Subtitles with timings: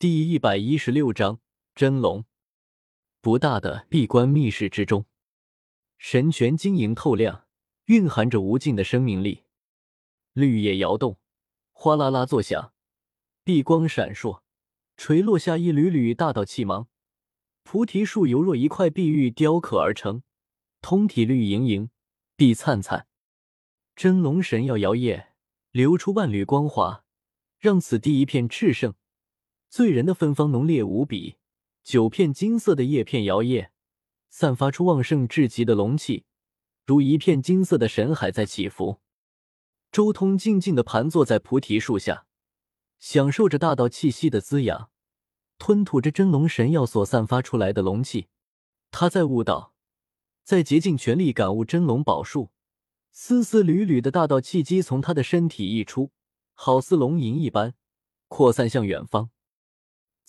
[0.00, 1.40] 第一百一十六章
[1.74, 2.24] 真龙。
[3.20, 5.04] 不大的闭关密室之中，
[5.98, 7.46] 神泉晶莹透亮，
[7.84, 9.44] 蕴含着无尽的生命力。
[10.32, 11.18] 绿叶摇动，
[11.72, 12.72] 哗啦啦作响，
[13.44, 14.40] 碧光闪烁，
[14.96, 16.88] 垂落下一缕缕大道气芒。
[17.62, 20.22] 菩提树犹若一块碧玉雕刻而成，
[20.80, 21.90] 通体绿莹莹，
[22.36, 23.06] 碧灿灿。
[23.94, 25.26] 真龙神药摇曳，
[25.72, 27.04] 流出万缕光华，
[27.58, 28.94] 让此地一片炽盛。
[29.70, 31.36] 醉人的芬芳浓烈无比，
[31.84, 33.68] 九片金色的叶片摇曳，
[34.28, 36.24] 散发出旺盛至极的龙气，
[36.84, 38.98] 如一片金色的神海在起伏。
[39.92, 42.26] 周通静静的盘坐在菩提树下，
[42.98, 44.90] 享受着大道气息的滋养，
[45.56, 48.26] 吞吐着真龙神药所散发出来的龙气。
[48.90, 49.74] 他在悟道，
[50.42, 52.50] 在竭尽全力感悟真龙宝术，
[53.12, 56.10] 丝丝缕缕的大道气机从他的身体溢出，
[56.54, 57.74] 好似龙吟一般，
[58.26, 59.30] 扩散向远方。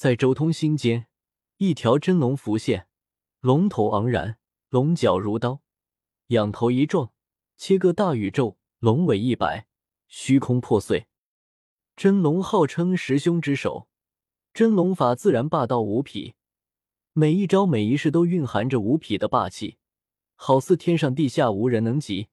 [0.02, 1.06] 在周通心间，
[1.58, 2.88] 一条真龙浮现，
[3.40, 5.62] 龙头昂然，龙角如刀，
[6.30, 7.12] 仰头一撞，
[7.56, 9.68] 切割大宇宙；龙尾一摆，
[10.08, 11.06] 虚空破碎。
[11.96, 13.88] 真龙号称十凶之首，
[14.56, 16.34] 真龙法自然霸道无匹，
[17.14, 19.78] 每一招每一式都蕴含着无匹的霸气，
[20.34, 22.30] 好似天上地下无人能及。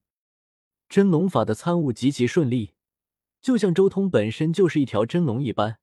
[0.88, 2.72] 真龙法的参悟极其顺利，
[3.42, 5.78] 就像周通本身就是一条真龙一般。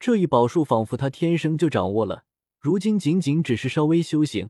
[0.00, 2.24] 这一宝术仿佛他天生就掌握了，
[2.58, 4.48] 如今仅仅只是稍微修行，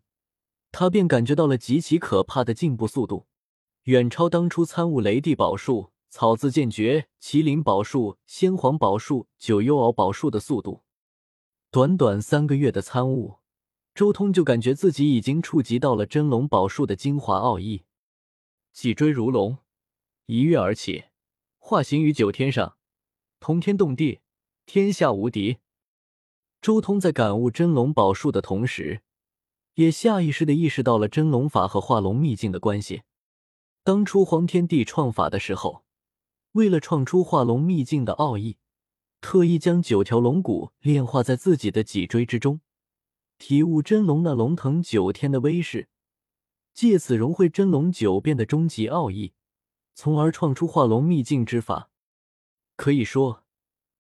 [0.70, 3.26] 他便感觉到了极其可怕的进步速度，
[3.82, 10.84] 远超当初参悟雷帝宝术、草字剑诀、麒麟宝术、先皇宝术、九幽敖宝术的速度。
[11.72, 13.38] 短短三个月的参悟，
[13.92, 17.82] 周通就感觉自己已经触及到了真龙宝术的精华奥义。
[18.72, 19.58] 脊椎如龙，
[20.26, 21.06] 一跃而起，
[21.58, 22.76] 化形于九天上，
[23.40, 24.20] 通天动地。
[24.66, 25.58] 天下无敌。
[26.60, 29.00] 周通在感悟真龙宝术的同时，
[29.74, 33.02] 也下意识的意识到了真龙法和化龙秘境的关系。
[33.82, 35.84] 当初黄天帝创法的时候，
[36.52, 38.58] 为了创出化龙秘境的奥义，
[39.22, 42.60] 特意将九条龙骨炼化在自己的脊椎之中，
[43.38, 45.88] 体悟真龙那龙腾九天的威势，
[46.74, 49.32] 借此融会真龙九变的终极奥义，
[49.94, 51.88] 从而创出化龙秘境之法。
[52.76, 53.42] 可以说。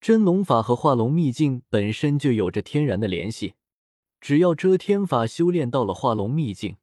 [0.00, 3.52] 真龙法和化龙秘境本身就有着天然的联系，
[4.18, 6.78] 只要遮天法修炼到了化龙秘境，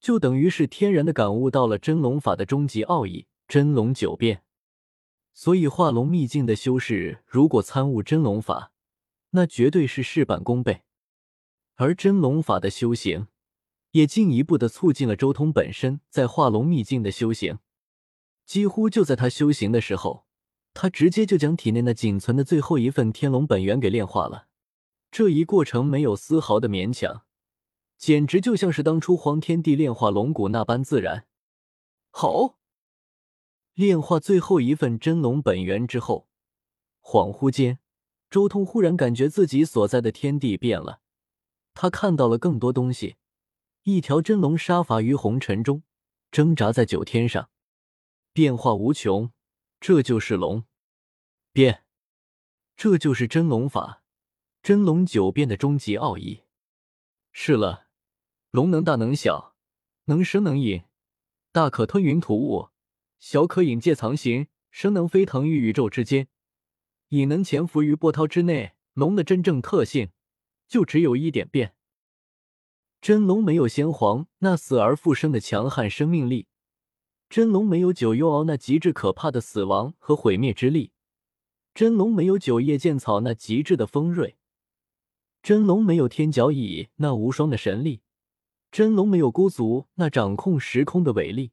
[0.00, 4.42] 就等于是天然的感悟到了真龙法的终极奥义——真龙九变。
[5.34, 8.72] 所以，化龙秘境的修士如果参悟真龙法，
[9.32, 10.80] 那绝对是事半功倍。
[11.74, 13.26] 而真龙法的修行，
[13.90, 17.58] 也进一步的促进了周通本身在化龙秘境的修行。
[18.46, 20.24] 几乎就在他修行的时候。
[20.72, 24.46] 他直接就将体内那仅存的最后一份天龙本源给炼化了，
[25.10, 27.24] 这一过程没有丝毫的勉强，
[27.98, 31.26] 简直就像是当初黄天帝炼化龙骨那般自然。
[32.10, 32.58] 好，
[33.74, 36.28] 炼化最后一份真龙本源之后，
[37.02, 37.78] 恍惚间，
[38.30, 41.00] 周通忽然感觉自己所在的天地变了，
[41.74, 43.16] 他看到了更多东西，
[43.82, 45.82] 一条真龙杀伐于红尘中，
[46.30, 47.50] 挣扎在九天上，
[48.32, 49.32] 变化无穷。
[49.80, 50.64] 这就是龙
[51.52, 51.84] 变，
[52.76, 54.04] 这就是真龙法，
[54.62, 56.42] 真龙九变的终极奥义。
[57.32, 57.88] 是了，
[58.50, 59.56] 龙能大能小，
[60.04, 60.82] 能生能隐，
[61.50, 62.68] 大可吞云吐雾，
[63.18, 66.28] 小可隐介藏形，生能飞腾于宇宙之间，
[67.08, 68.74] 隐能潜伏于波涛之内。
[68.92, 70.10] 龙的真正特性
[70.68, 71.74] 就只有一点变。
[73.00, 76.48] 真龙没有先皇那死而复生的强悍生命力。
[77.30, 80.90] 真龙没有九幽敖那极致可怕的死亡和毁灭之力，
[81.72, 84.36] 真龙没有九叶剑草那极致的锋锐，
[85.40, 88.02] 真龙没有天角蚁那无双的神力，
[88.72, 91.52] 真龙没有孤足那掌控时空的伟力，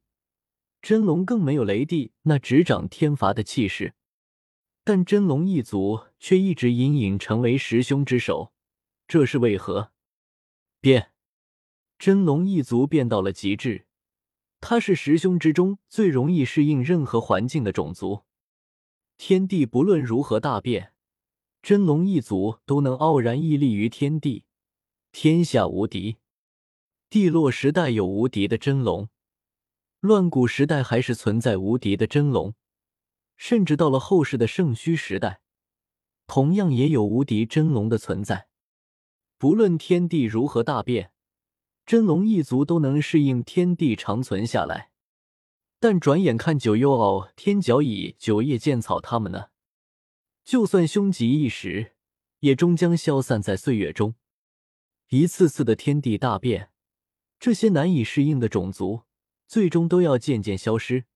[0.82, 3.94] 真龙更没有雷帝那执掌天罚的气势。
[4.82, 8.52] 但真龙一族却一直隐隐成为十凶之首，
[9.06, 9.92] 这是为何？
[10.80, 11.12] 变，
[12.00, 13.84] 真龙一族变到了极致。
[14.60, 18.24] 他是十凶之中最容易适应任何环境的种族，
[19.16, 20.92] 天地不论如何大变，
[21.62, 24.44] 真龙一族都能傲然屹立于天地，
[25.12, 26.18] 天下无敌。
[27.08, 29.08] 帝洛时代有无敌的真龙，
[30.00, 32.54] 乱古时代还是存在无敌的真龙，
[33.36, 35.40] 甚至到了后世的圣虚时代，
[36.26, 38.48] 同样也有无敌真龙的存在。
[39.38, 41.12] 不论天地如何大变。
[41.88, 44.90] 真龙一族都能适应天地长存下来，
[45.80, 49.46] 但转眼看九幽敖、天角蚁、九叶剑草他们呢？
[50.44, 51.94] 就算凶极一时，
[52.40, 54.14] 也终将消散在岁月中。
[55.08, 56.72] 一次次的天地大变，
[57.40, 59.04] 这些难以适应的种族，
[59.46, 61.06] 最终都要渐渐消失。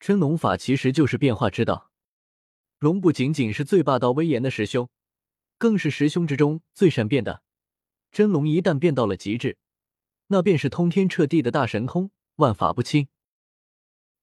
[0.00, 1.90] 真龙法其实就是变化之道。
[2.78, 4.88] 龙不仅仅是最霸道威严的十凶，
[5.58, 7.42] 更是十凶之中最善变的。
[8.10, 9.58] 真龙一旦变到了极致，
[10.28, 13.08] 那便是通天彻地的大神通，万法不侵。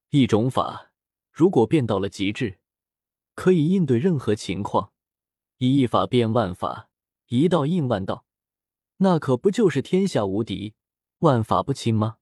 [0.09, 0.91] 一种法
[1.31, 2.59] 如果变到了极致，
[3.35, 4.91] 可以应对任何情况，
[5.57, 6.89] 以一法变万法，
[7.27, 8.25] 一道应万道，
[8.97, 10.73] 那可不就是天下无敌，
[11.19, 12.17] 万法不侵吗？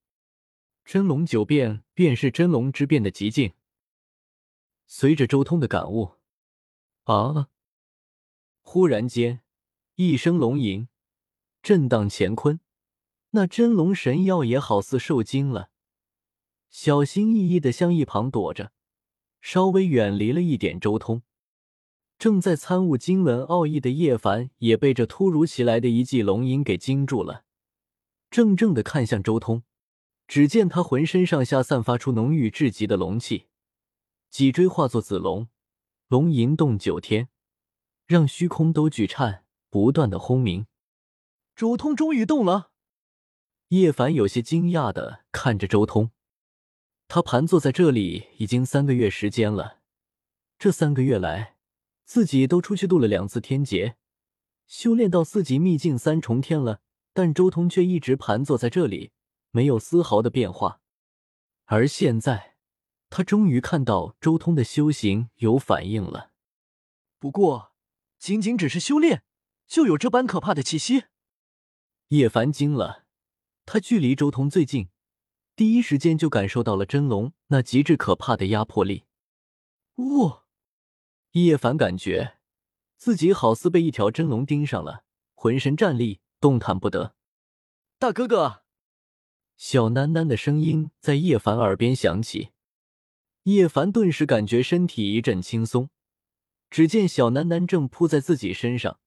[0.83, 3.53] 真龙九变便是真龙之变的极境。
[4.85, 6.13] 随着周通的感悟，
[7.03, 7.49] 啊！
[8.61, 9.41] 忽然间，
[9.95, 10.87] 一声龙吟，
[11.61, 12.59] 震荡乾坤。
[13.31, 15.69] 那真龙神药也好似受惊了，
[16.69, 18.71] 小心翼翼的向一旁躲着，
[19.41, 21.21] 稍微远离了一点周通。
[22.17, 27.43] 正在参悟经文奥义的叶凡也被这突如其来的一记龙吟给惊住了，
[28.31, 29.63] 怔怔的看向周通。
[30.27, 33.45] 只见他浑身上下散发出浓郁至极的龙气，
[34.29, 35.47] 脊椎化作紫龙，
[36.07, 37.29] 龙吟动九天，
[38.05, 40.65] 让虚空都巨颤，不断的轰鸣。
[41.55, 42.71] 周通终于动了。
[43.69, 46.11] 叶凡有些惊讶的看着周通，
[47.07, 49.79] 他盘坐在这里已经三个月时间了，
[50.57, 51.57] 这三个月来，
[52.05, 53.97] 自己都出去渡了两次天劫，
[54.67, 56.79] 修炼到四级秘境三重天了，
[57.13, 59.11] 但周通却一直盘坐在这里。
[59.51, 60.81] 没有丝毫的变化，
[61.65, 62.57] 而现在，
[63.09, 66.31] 他终于看到周通的修行有反应了。
[67.17, 67.73] 不过，
[68.19, 69.23] 仅仅只是修炼，
[69.65, 71.05] 就有这般可怕的气息。
[72.09, 73.06] 叶凡惊了，
[73.69, 74.87] 他距离周通最近，
[75.53, 79.03] 第一时间就感受到了真龙那极致可怕的压迫力。
[79.97, 80.37] 呜！
[81.31, 82.37] 叶凡感觉
[82.95, 85.03] 自己好似被一条真龙盯上了，
[85.35, 87.13] 浑身战栗，动弹不得。
[87.99, 88.63] 大哥哥。
[89.57, 92.51] 小囡囡的声音在叶凡耳边响起，
[93.43, 95.89] 叶凡顿时感觉身体一阵轻松。
[96.69, 99.01] 只见小囡囡正扑在自己身上，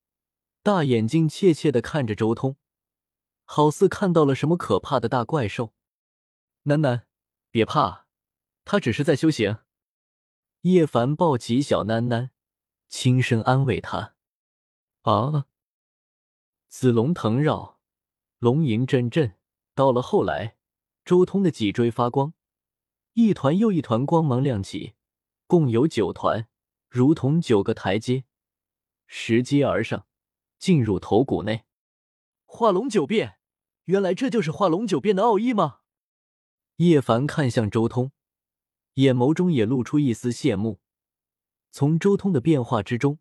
[0.63, 2.57] 大眼睛怯怯的看着周通，
[3.53, 5.75] 好似看到了什么可怕的大怪兽。
[6.63, 7.03] 囡囡，
[7.51, 8.07] 别怕，
[8.65, 9.59] 他只是在修行。
[10.61, 12.31] 叶凡抱起小囡囡，
[12.89, 14.15] 轻声安慰他。
[15.03, 15.47] 啊！
[16.69, 17.81] 紫龙腾绕，
[18.39, 19.37] 龙吟阵阵。
[19.75, 20.57] 到了后来，
[21.05, 22.33] 周通的脊椎发光，
[23.15, 24.95] 一团又一团光芒亮起，
[25.49, 26.47] 共有九团，
[26.89, 28.23] 如同九个台阶，
[29.09, 30.07] 拾阶而上，
[30.61, 31.65] 进入头骨内。
[32.47, 33.40] 化龙九变，
[33.91, 35.79] 原来这就是化龙九变的奥义吗？
[36.77, 38.13] 叶凡看向周通，
[38.95, 40.79] 眼眸中也露出一丝羡慕。
[41.73, 43.19] 从周通的变化之中，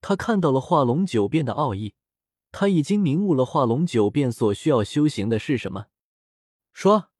[0.00, 1.94] 他看到了化龙九变的奥义。
[2.50, 5.86] 他已经明悟了化龙九变所需要修行的是什么。
[6.72, 7.10] 说，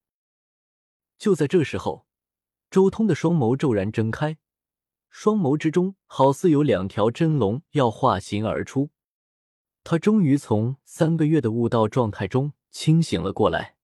[1.16, 2.04] 就在这时候，
[2.68, 4.38] 周通的双眸骤然睁开，
[5.08, 8.90] 双眸之中好似有两条真龙要化形而出。
[9.84, 13.76] 他终于从三个月的悟道状态中清醒了过来。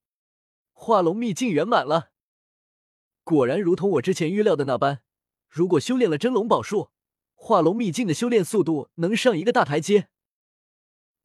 [0.73, 2.11] 化龙秘境圆满了，
[3.23, 5.03] 果然如同我之前预料的那般，
[5.49, 6.91] 如果修炼了真龙宝术，
[7.35, 10.09] 化龙秘境的修炼速度能上一个大台阶。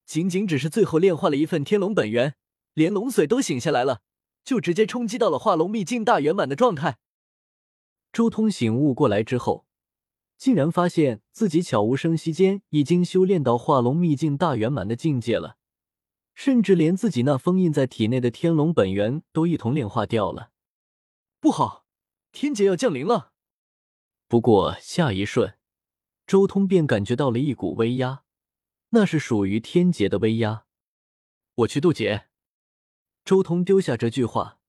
[0.06, 2.36] 仅仅只是最后炼化了一份天龙本源，
[2.74, 4.01] 连龙髓都醒下来了，
[4.43, 7.00] 就直接冲击到了化龙秘境大圆满的状态。
[8.12, 9.65] 周通醒悟过来之后，
[10.38, 15.58] 竟然发现自己悄无声息间已经修炼到化龙秘境大圆满的境界了，
[16.34, 20.52] 甚至连自己那封印在体内的天龙本源都一同炼化掉了。
[21.40, 21.86] 不好，
[22.32, 23.34] 天劫要降临了！
[24.28, 25.58] 不过下一瞬，
[26.25, 28.24] 周通便感觉到了一股威压。
[28.90, 30.66] 那是属于天劫的威压，
[31.56, 32.28] 我去渡劫。
[33.25, 34.60] 周通丢下这句话，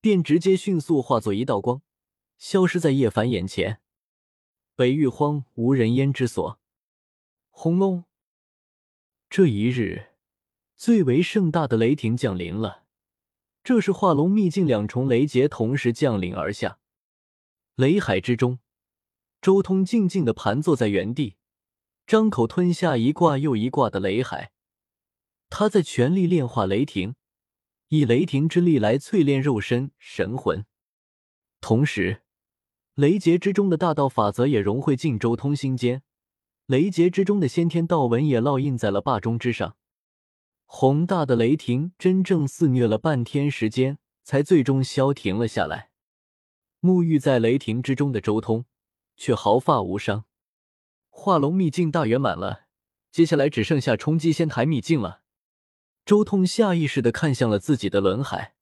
[0.00, 1.82] 便直接迅速化作一道光，
[2.38, 3.80] 消失在叶凡眼前。
[4.76, 6.60] 北域荒无人烟之所，
[7.50, 8.04] 轰隆！
[9.28, 10.13] 这一日，
[10.84, 12.84] 最为盛大的雷霆降临了。
[13.62, 16.78] 这是化龙秘境两重雷劫同时降临而下，
[17.76, 18.58] 雷海之中，
[19.40, 21.36] 周通静静的盘坐在原地。
[22.06, 24.52] 张口吞下一挂又一挂的雷海，
[25.48, 27.14] 他在全力炼化雷霆，
[27.88, 30.66] 以雷霆之力来淬炼肉身神魂。
[31.62, 32.24] 同时，
[32.94, 36.02] 雷劫之中的大道法则也融汇进周通心间，
[36.66, 39.78] 雷劫之中的先天道纹也烙印在了霸中之上。
[40.66, 45.90] 宏大的雷霆真正肆虐了半天时间，才最终消停了下来。
[46.80, 48.64] 沐浴在雷霆之中的周通，
[49.16, 50.24] 却毫发无伤。
[51.08, 52.66] 化龙秘境大圆满了，
[53.12, 55.22] 接下来只剩下冲击仙台秘境了。
[56.04, 58.54] 周通下意识的看向了自己的轮海，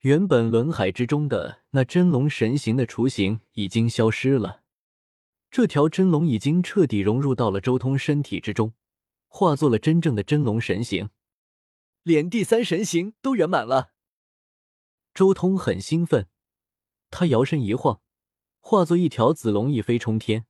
[0.00, 4.62] 原本轮海之中的那真龙神形的雏形已经消失了，
[5.50, 8.74] 这条真龙已经彻底融入到了周通身体之中，
[9.32, 11.08] 化作了真正的真龙神形，
[12.02, 13.92] 连第三神形都圆满了。
[15.14, 16.28] 周通很兴奋，
[17.10, 18.02] 他摇身一晃，
[18.58, 20.46] 化作一条紫龙，一飞冲天。